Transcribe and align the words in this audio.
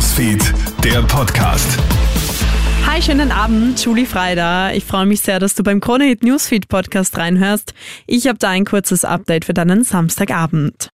Newsfeed, 0.00 0.54
der 0.82 1.02
Podcast. 1.02 1.78
Hi, 2.86 3.02
schönen 3.02 3.30
Abend, 3.30 3.84
Julie 3.84 4.06
Freider. 4.06 4.74
Ich 4.74 4.86
freue 4.86 5.04
mich 5.04 5.20
sehr, 5.20 5.38
dass 5.38 5.54
du 5.54 5.62
beim 5.62 5.80
Kronehit 5.80 6.22
Newsfeed 6.22 6.68
Podcast 6.68 7.18
reinhörst. 7.18 7.74
Ich 8.06 8.26
habe 8.26 8.38
da 8.38 8.48
ein 8.48 8.64
kurzes 8.64 9.04
Update 9.04 9.44
für 9.44 9.52
deinen 9.52 9.84
Samstagabend. 9.84 10.88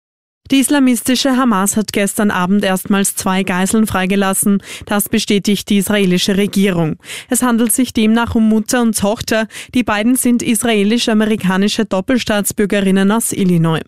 Die 0.50 0.58
islamistische 0.58 1.36
Hamas 1.36 1.76
hat 1.76 1.92
gestern 1.92 2.30
Abend 2.30 2.62
erstmals 2.64 3.14
zwei 3.14 3.42
Geiseln 3.42 3.86
freigelassen. 3.86 4.62
Das 4.84 5.08
bestätigt 5.08 5.70
die 5.70 5.78
israelische 5.78 6.36
Regierung. 6.36 6.96
Es 7.30 7.42
handelt 7.42 7.72
sich 7.72 7.94
demnach 7.94 8.34
um 8.34 8.48
Mutter 8.48 8.82
und 8.82 8.98
Tochter. 8.98 9.46
Die 9.74 9.84
beiden 9.84 10.16
sind 10.16 10.42
israelisch-amerikanische 10.42 11.86
Doppelstaatsbürgerinnen 11.86 13.10
aus 13.12 13.32
Illinois. 13.32 13.80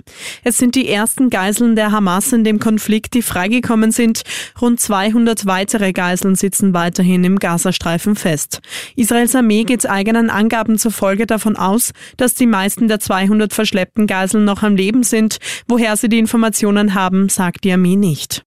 Es 0.43 0.57
sind 0.57 0.75
die 0.75 0.89
ersten 0.89 1.29
Geiseln 1.29 1.77
der 1.77 1.93
Hamas 1.93 2.33
in 2.33 2.45
dem 2.45 2.61
Konflikt, 2.61 3.13
die 3.15 3.23
freigekommen 3.23 3.91
sind. 3.91 4.23
Rund 4.59 4.81
200 4.81 5.45
weitere 5.45 5.93
Geiseln 5.93 6.35
sitzen 6.35 6.73
weiterhin 6.73 7.25
im 7.25 7.41
Gazastreifen 7.41 8.17
fest. 8.17 8.61
Israels 8.97 9.35
Armee 9.35 9.65
geht 9.65 9.85
eigenen 9.87 10.31
Angaben 10.31 10.79
zufolge 10.79 11.27
davon 11.27 11.57
aus, 11.57 11.93
dass 12.17 12.35
die 12.35 12.47
meisten 12.47 12.89
der 12.89 13.01
200 13.01 13.53
verschleppten 13.53 14.07
Geiseln 14.07 14.47
noch 14.47 14.63
am 14.63 14.77
Leben 14.77 15.03
sind. 15.03 15.39
Woher 15.67 15.97
sie 15.97 16.09
die 16.09 16.19
Informationen 16.19 16.44
Informationen 16.45 16.93
haben, 16.93 17.31
sagt 17.31 17.65
die 17.65 17.73
Armee 17.73 17.97
nicht. 17.97 18.45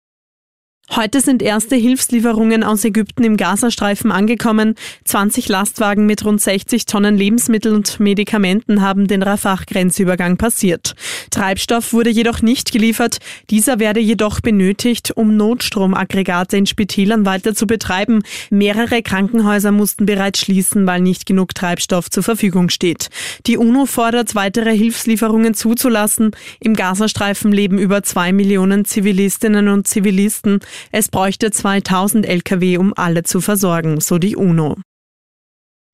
Heute 0.95 1.20
sind 1.20 1.42
erste 1.42 1.74
Hilfslieferungen 1.74 2.62
aus 2.62 2.84
Ägypten 2.84 3.24
im 3.24 3.36
Gazastreifen 3.36 4.12
angekommen. 4.12 4.77
20 5.04 5.48
Lastwagen 5.48 6.06
mit 6.06 6.24
rund 6.24 6.40
60 6.40 6.86
Tonnen 6.86 7.16
Lebensmittel 7.16 7.74
und 7.74 7.98
Medikamenten 7.98 8.80
haben 8.80 9.08
den 9.08 9.22
Rafah-Grenzübergang 9.22 10.36
passiert. 10.36 10.94
Treibstoff 11.30 11.92
wurde 11.92 12.08
jedoch 12.08 12.41
nicht 12.41 12.70
geliefert. 12.70 13.18
Dieser 13.50 13.80
werde 13.80 14.00
jedoch 14.00 14.41
benötigt, 14.41 15.12
um 15.14 15.36
Notstromaggregate 15.36 16.56
in 16.56 16.66
Spitälern 16.66 17.27
weiter 17.27 17.55
zu 17.55 17.66
betreiben. 17.66 18.22
Mehrere 18.50 19.02
Krankenhäuser 19.02 19.72
mussten 19.72 20.06
bereits 20.06 20.41
schließen, 20.41 20.86
weil 20.86 21.00
nicht 21.00 21.27
genug 21.27 21.55
Treibstoff 21.55 22.11
zur 22.11 22.22
Verfügung 22.22 22.70
steht. 22.70 23.08
Die 23.46 23.58
UNO 23.58 23.86
fordert, 23.86 24.36
weitere 24.36 24.74
Hilfslieferungen 24.74 25.52
zuzulassen. 25.52 26.30
Im 26.61 26.74
Gazastreifen 26.74 27.50
leben 27.50 27.77
über 27.77 28.05
zwei 28.05 28.33
Millionen 28.33 28.84
Zivilistinnen 28.84 29.68
und 29.68 29.89
Zivilisten. 29.89 30.61
Es 30.92 31.08
bräuchte 31.08 31.50
2000 31.50 32.27
Lkw, 32.27 32.78
um 32.78 32.92
alle 32.96 33.22
zu 33.22 33.41
versorgen, 33.41 34.00
so 34.00 34.19
die 34.19 34.36
UNO. 34.36 34.77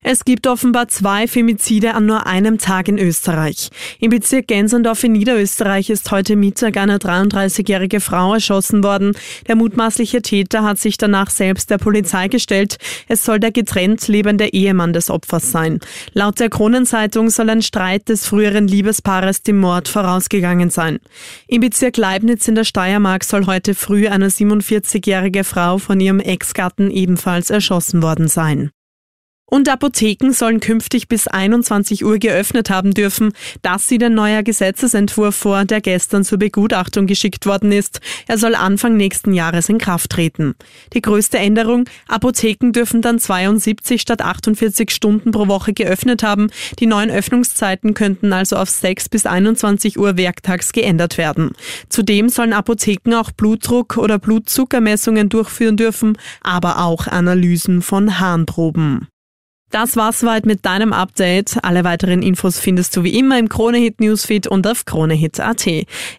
Es 0.04 0.24
gibt 0.24 0.48
offenbar 0.48 0.88
zwei 0.88 1.28
Femizide 1.28 1.94
an 1.94 2.06
nur 2.06 2.26
einem 2.26 2.58
Tag 2.58 2.88
in 2.88 2.98
Österreich. 2.98 3.70
Im 4.00 4.10
Bezirk 4.10 4.48
Gensendorf 4.48 5.04
in 5.04 5.12
Niederösterreich 5.12 5.90
ist 5.90 6.10
heute 6.10 6.34
Mittag 6.34 6.76
eine 6.76 6.98
33-jährige 6.98 8.00
Frau 8.00 8.34
erschossen 8.34 8.82
worden. 8.82 9.16
Der 9.46 9.54
mutmaßliche 9.54 10.20
Täter 10.20 10.64
hat 10.64 10.80
sich 10.80 10.96
danach 10.96 11.30
selbst 11.30 11.70
der 11.70 11.78
Polizei 11.78 12.26
gestellt. 12.26 12.78
Es 13.06 13.24
soll 13.24 13.38
der 13.38 13.52
getrennt 13.52 14.08
lebende 14.08 14.52
Ehemann 14.52 14.92
des 14.92 15.08
Opfers 15.08 15.52
sein. 15.52 15.78
Laut 16.14 16.40
der 16.40 16.50
Kronenzeitung 16.50 17.30
soll 17.30 17.48
ein 17.48 17.62
Streit 17.62 18.08
des 18.08 18.26
früheren 18.26 18.66
Liebespaares 18.66 19.42
dem 19.42 19.60
Mord 19.60 19.86
vorausgegangen 19.86 20.70
sein. 20.70 20.98
Im 21.46 21.60
Bezirk 21.60 21.96
Leibniz 21.96 22.48
in 22.48 22.56
der 22.56 22.64
Steiermark 22.64 23.22
soll 23.22 23.46
heute 23.46 23.76
früh 23.76 24.08
eine 24.08 24.30
47-jährige 24.30 25.44
Frau 25.44 25.78
von 25.78 26.00
ihrem 26.00 26.18
Ex-Gatten 26.18 26.90
ebenfalls 26.90 27.50
erschossen 27.50 28.02
worden 28.02 28.26
sein. 28.26 28.72
Und 29.52 29.68
Apotheken 29.68 30.32
sollen 30.32 30.60
künftig 30.60 31.08
bis 31.08 31.28
21 31.28 32.06
Uhr 32.06 32.16
geöffnet 32.16 32.70
haben 32.70 32.94
dürfen. 32.94 33.34
Das 33.60 33.86
sieht 33.86 34.02
ein 34.02 34.14
neuer 34.14 34.42
Gesetzesentwurf 34.42 35.34
vor, 35.36 35.66
der 35.66 35.82
gestern 35.82 36.24
zur 36.24 36.38
Begutachtung 36.38 37.06
geschickt 37.06 37.44
worden 37.44 37.70
ist. 37.70 38.00
Er 38.26 38.38
soll 38.38 38.54
Anfang 38.54 38.96
nächsten 38.96 39.34
Jahres 39.34 39.68
in 39.68 39.76
Kraft 39.76 40.12
treten. 40.12 40.54
Die 40.94 41.02
größte 41.02 41.38
Änderung, 41.38 41.84
Apotheken 42.08 42.72
dürfen 42.72 43.02
dann 43.02 43.18
72 43.18 44.00
statt 44.00 44.22
48 44.22 44.90
Stunden 44.90 45.32
pro 45.32 45.48
Woche 45.48 45.74
geöffnet 45.74 46.22
haben. 46.22 46.48
Die 46.78 46.86
neuen 46.86 47.10
Öffnungszeiten 47.10 47.92
könnten 47.92 48.32
also 48.32 48.56
auf 48.56 48.70
6 48.70 49.10
bis 49.10 49.26
21 49.26 49.98
Uhr 49.98 50.16
werktags 50.16 50.72
geändert 50.72 51.18
werden. 51.18 51.50
Zudem 51.90 52.30
sollen 52.30 52.54
Apotheken 52.54 53.12
auch 53.16 53.30
Blutdruck- 53.32 53.98
oder 53.98 54.18
Blutzuckermessungen 54.18 55.28
durchführen 55.28 55.76
dürfen, 55.76 56.16
aber 56.40 56.78
auch 56.82 57.06
Analysen 57.06 57.82
von 57.82 58.18
Harnproben. 58.18 59.11
Das 59.72 59.96
war's 59.96 60.20
soweit 60.20 60.44
mit 60.44 60.66
deinem 60.66 60.92
Update. 60.92 61.56
Alle 61.62 61.82
weiteren 61.82 62.22
Infos 62.22 62.60
findest 62.60 62.94
du 62.94 63.04
wie 63.04 63.18
immer 63.18 63.38
im 63.38 63.48
Kronehit 63.48 64.00
Newsfeed 64.00 64.46
und 64.46 64.66
auf 64.66 64.84
kronehit.at. 64.84 65.66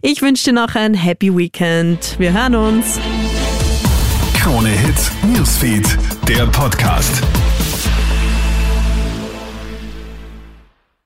Ich 0.01 0.21
wünsche 0.23 0.45
dir 0.45 0.53
noch 0.53 0.73
ein 0.73 0.95
Happy 0.95 1.37
Weekend. 1.37 2.15
Wir 2.17 2.33
hören 2.33 2.55
uns. 2.55 2.99
Kronehit 4.33 5.11
Newsfeed, 5.35 5.85
der 6.27 6.47
Podcast. 6.47 7.21